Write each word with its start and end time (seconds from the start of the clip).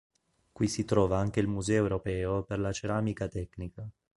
Qui 0.51 0.67
si 0.67 0.83
trova 0.83 1.19
anche 1.19 1.39
il 1.41 1.45
museo 1.47 1.83
europeo 1.83 2.41
per 2.41 2.57
la 2.57 2.71
ceramica 2.71 3.27
tecnica. 3.27 3.87